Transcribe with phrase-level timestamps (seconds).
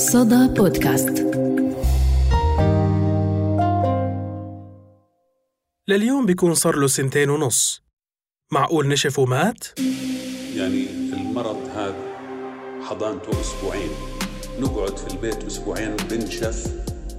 [0.00, 1.26] صدى بودكاست.
[5.88, 7.82] لليوم بيكون صار له سنتين ونص.
[8.52, 9.64] معقول نشف ومات؟
[10.56, 11.96] يعني المرض هذا
[12.82, 13.90] حضانته أسبوعين.
[14.60, 16.66] نقعد في البيت أسبوعين بنشف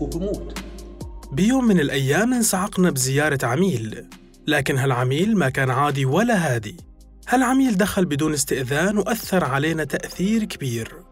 [0.00, 0.58] وبموت.
[1.32, 4.08] بيوم من الأيام انصعقنا بزيارة عميل.
[4.46, 6.76] لكن هالعميل ما كان عادي ولا هادي.
[7.28, 11.09] هالعميل دخل بدون استئذان وأثر علينا تأثير كبير.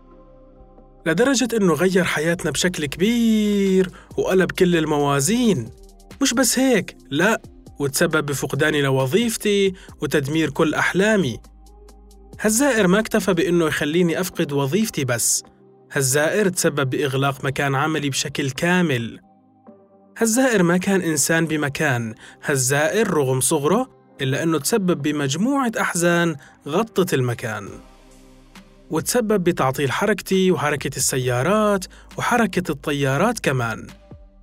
[1.09, 5.69] لدرجة إنه غير حياتنا بشكل كبير وقلب كل الموازين.
[6.23, 7.43] مش بس هيك لا
[7.79, 9.73] وتسبب بفقداني لوظيفتي
[10.03, 11.39] وتدمير كل أحلامي.
[12.41, 15.43] هالزائر ما اكتفى بإنه يخليني أفقد وظيفتي بس.
[15.93, 19.21] هالزائر تسبب بإغلاق مكان عملي بشكل كامل.
[20.19, 22.15] هالزائر ما كان إنسان بمكان.
[22.45, 26.37] هالزائر رغم صغره إلا أنه تسبب بمجموعة أحزان
[26.69, 27.69] غطت المكان.
[28.91, 31.85] وتسبب بتعطيل حركتي وحركة السيارات
[32.17, 33.87] وحركة الطيارات كمان.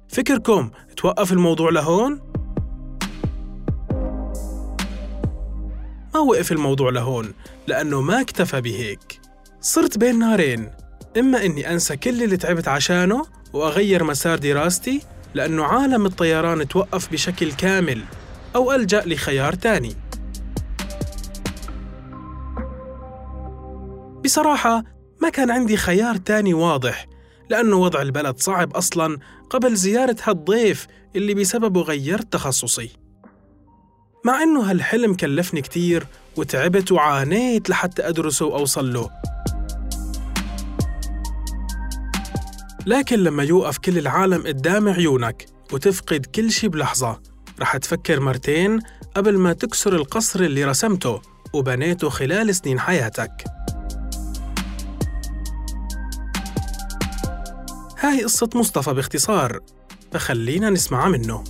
[0.07, 2.21] فكركم توقف الموضوع لهون؟
[6.13, 7.33] ما وقف الموضوع لهون
[7.67, 9.19] لأنه ما اكتفى بهيك.
[9.61, 10.71] صرت بين نارين
[11.17, 15.01] إما إني أنسى كل اللي تعبت عشانه وأغير مسار دراستي
[15.33, 18.01] لأنه عالم الطيران توقف بشكل كامل
[18.55, 19.95] أو ألجأ لخيار تاني.
[24.25, 24.83] بصراحة
[25.21, 27.05] ما كان عندي خيار تاني واضح
[27.49, 29.17] لأنه وضع البلد صعب أصلاً
[29.49, 32.89] قبل زيارة هالضيف اللي بسببه غيرت تخصصي.
[34.25, 39.09] مع إنه هالحلم كلفني كتير وتعبت وعانيت لحتى أدرسه وأوصل له
[42.85, 47.21] لكن لما يوقف كل العالم قدام عيونك وتفقد كل شي بلحظة
[47.59, 48.79] رح تفكر مرتين
[49.15, 51.21] قبل ما تكسر القصر اللي رسمته
[51.53, 53.31] وبنيته خلال سنين حياتك.
[58.05, 59.59] هاي قصة مصطفى باختصار
[60.11, 61.43] فخلينا نسمع منه.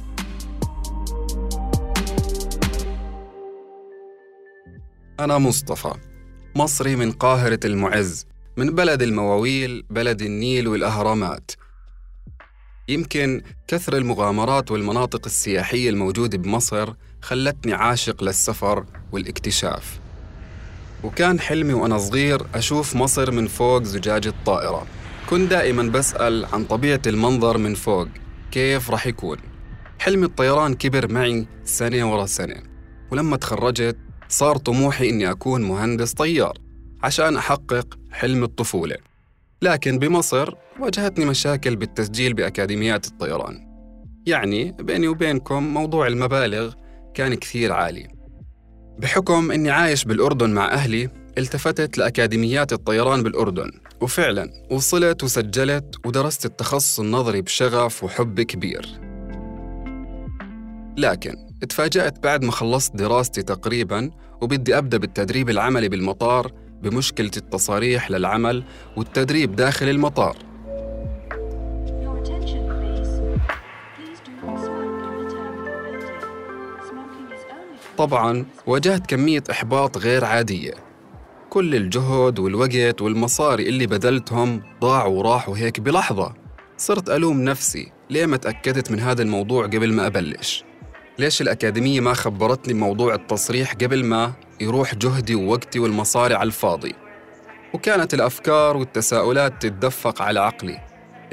[5.19, 5.93] أنا مصطفى
[6.55, 8.25] مصري من قاهرة المعز
[8.57, 11.51] من بلد المواويل بلد النيل والأهرامات.
[12.87, 19.99] يمكن كثر المغامرات والمناطق السياحية الموجودة بمصر خلتني عاشق للسفر والاكتشاف.
[21.03, 24.87] وكان حلمي وأنا صغير أشوف مصر من فوق زجاج الطائرة.
[25.29, 28.07] كنت دائما بسأل عن طبيعة المنظر من فوق
[28.51, 29.37] كيف رح يكون؟
[29.99, 32.55] حلم الطيران كبر معي سنة ورا سنة.
[33.11, 33.97] ولما تخرجت
[34.29, 36.57] صار طموحي إني أكون مهندس طيار
[37.03, 38.95] عشان أحقق حلم الطفولة.
[39.61, 43.67] لكن بمصر واجهتني مشاكل بالتسجيل بأكاديميات الطيران.
[44.25, 46.73] يعني بيني وبينكم موضوع المبالغ
[47.13, 48.07] كان كثير عالي.
[48.99, 53.71] بحكم إني عايش بالأردن مع أهلي التفتت لأكاديميات الطيران بالأردن.
[54.05, 58.99] وفعلا وصلت وسجلت ودرست التخصص النظري بشغف وحب كبير.
[60.97, 61.35] لكن
[61.69, 64.11] تفاجأت بعد ما خلصت دراستي تقريبا
[64.41, 66.51] وبدي أبدأ بالتدريب العملي بالمطار
[66.83, 68.63] بمشكلة التصاريح للعمل
[68.97, 70.37] والتدريب داخل المطار.
[77.97, 80.94] طبعا واجهت كمية إحباط غير عادية.
[81.55, 86.33] كل الجهد والوقت والمصاري اللي بذلتهم ضاعوا وراحوا هيك بلحظة.
[86.77, 90.63] صرت ألوم نفسي ليه ما تأكدت من هذا الموضوع قبل ما أبلش؟
[91.19, 96.95] ليش الأكاديمية ما خبرتني بموضوع التصريح قبل ما يروح جهدي ووقتي والمصاري على الفاضي؟
[97.73, 100.81] وكانت الأفكار والتساؤلات تتدفق على عقلي.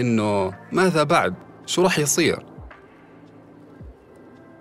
[0.00, 1.34] إنه ماذا بعد؟
[1.66, 2.38] شو رح يصير؟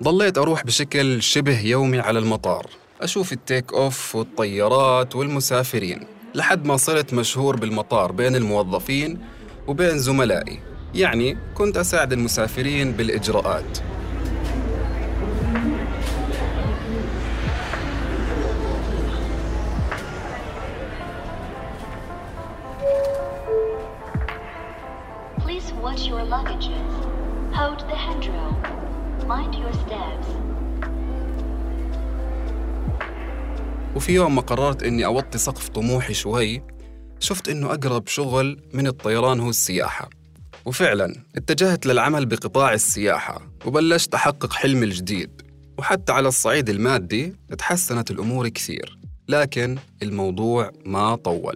[0.04, 2.81] ضليت أروح بشكل شبه يومي على المطار.
[3.02, 6.00] أشوف التيك أوف والطيارات والمسافرين
[6.36, 9.20] لحد ما صرت مشهور بالمطار بين الموظفين
[9.68, 10.60] وبين زملائي
[10.96, 13.78] يعني كنت أساعد المسافرين بالإجراءات
[25.40, 26.92] Please watch your luggages.
[27.54, 28.52] Hold the handrail.
[29.28, 30.51] Mind your steps.
[33.96, 36.62] وفي يوم ما قررت إني أوطي سقف طموحي شوي
[37.20, 40.10] شفت إنه أقرب شغل من الطيران هو السياحة.
[40.66, 45.42] وفعلا اتجهت للعمل بقطاع السياحة وبلشت أحقق حلمي الجديد.
[45.78, 48.98] وحتى على الصعيد المادي تحسنت الأمور كثير
[49.28, 51.56] لكن الموضوع ما طول.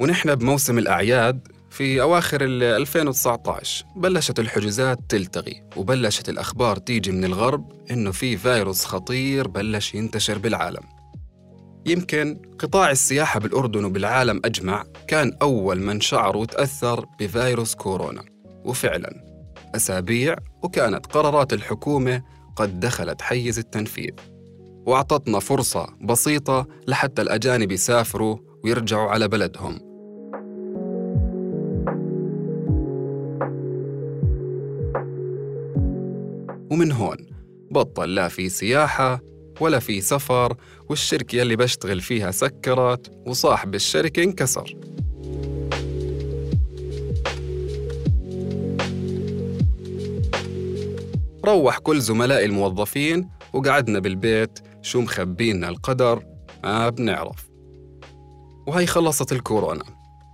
[0.00, 7.72] ونحن بموسم الأعياد في أواخر ال 2019 بلشت الحجوزات تلتغي وبلشت الأخبار تيجي من الغرب
[7.90, 10.82] إنه في فيروس خطير بلش ينتشر بالعالم.
[11.86, 18.24] يمكن قطاع السياحة بالأردن وبالعالم أجمع كان أول من شعر وتأثر بفيروس كورونا.
[18.64, 19.24] وفعلا
[19.76, 22.22] أسابيع وكانت قرارات الحكومة
[22.56, 24.14] قد دخلت حيز التنفيذ.
[24.86, 29.93] وأعطتنا فرصة بسيطة لحتى الأجانب يسافروا ويرجعوا على بلدهم.
[36.74, 37.16] ومن هون.
[37.70, 39.20] بطل لا في سياحة
[39.60, 40.56] ولا في سفر
[40.88, 44.74] والشركة اللي بشتغل فيها سكرت وصاحب الشركة انكسر.
[51.44, 56.22] روح كل زملائي الموظفين وقعدنا بالبيت شو مخبينا القدر؟
[56.64, 57.48] ما بنعرف.
[58.66, 59.84] وهي خلصت الكورونا.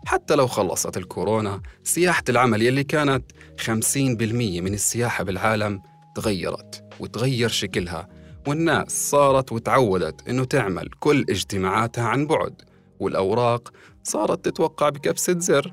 [0.06, 3.24] حتى لو خلصت الكورونا سياحة العمل يلي كانت
[3.58, 5.82] 50% من السياحة بالعالم
[6.14, 8.08] تغيرت وتغير شكلها
[8.46, 12.62] والناس صارت وتعودت إنه تعمل كل اجتماعاتها عن بعد
[13.00, 13.72] والأوراق
[14.02, 15.72] صارت تتوقع بكبسة زر.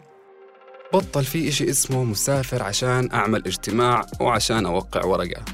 [0.94, 5.46] بطل في إشي اسمه مسافر عشان أعمل اجتماع وعشان أوقع ورقة.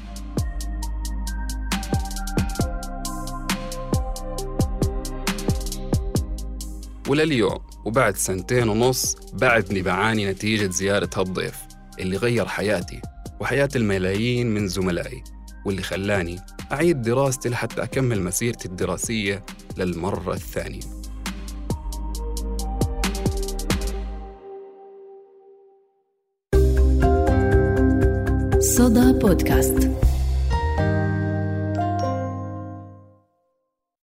[7.08, 11.56] ولليوم وبعد سنتين ونص بعدني بعاني نتيجة زيارة هالضيف
[11.98, 13.13] اللي غير حياتي.
[13.44, 15.24] وحياة الملايين من زملائي
[15.66, 16.36] واللي خلاني
[16.72, 19.42] أعيد دراستي لحتى أكمل مسيرتي الدراسية
[19.76, 20.80] للمرة الثانية.
[28.60, 29.90] صدى بودكاست.